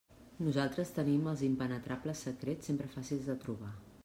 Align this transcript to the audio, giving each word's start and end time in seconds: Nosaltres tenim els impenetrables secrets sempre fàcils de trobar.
Nosaltres 0.45 0.93
tenim 0.95 1.29
els 1.33 1.43
impenetrables 1.49 2.25
secrets 2.29 2.71
sempre 2.71 2.93
fàcils 2.97 3.31
de 3.31 3.41
trobar. 3.47 3.75